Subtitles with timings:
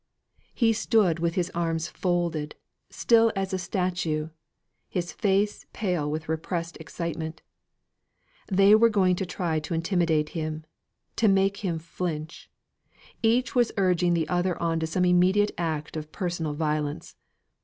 [0.55, 2.55] He stood with his arms folded;
[2.89, 4.29] still as a statue;
[4.89, 7.43] his face pale with repressed excitement.
[8.47, 10.65] They were trying to intimidate him
[11.17, 12.49] to make him flinch;
[13.21, 17.15] each was urging the other on to some immediate act of personal violence.